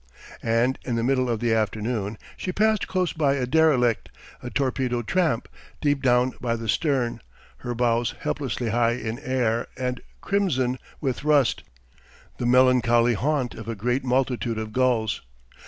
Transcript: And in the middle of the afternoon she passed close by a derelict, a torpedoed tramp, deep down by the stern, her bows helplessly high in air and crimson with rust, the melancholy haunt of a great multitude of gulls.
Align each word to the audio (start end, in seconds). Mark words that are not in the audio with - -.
And 0.41 0.79
in 0.83 0.95
the 0.95 1.03
middle 1.03 1.29
of 1.29 1.41
the 1.41 1.53
afternoon 1.53 2.17
she 2.35 2.51
passed 2.51 2.87
close 2.87 3.13
by 3.13 3.35
a 3.35 3.45
derelict, 3.45 4.09
a 4.41 4.49
torpedoed 4.49 5.05
tramp, 5.07 5.47
deep 5.79 6.01
down 6.01 6.31
by 6.41 6.55
the 6.55 6.67
stern, 6.67 7.21
her 7.57 7.75
bows 7.75 8.15
helplessly 8.21 8.69
high 8.69 8.93
in 8.93 9.19
air 9.19 9.67
and 9.77 10.01
crimson 10.19 10.79
with 11.01 11.23
rust, 11.23 11.61
the 12.39 12.47
melancholy 12.47 13.13
haunt 13.13 13.53
of 13.53 13.67
a 13.67 13.75
great 13.75 14.03
multitude 14.03 14.57
of 14.57 14.73
gulls. 14.73 15.21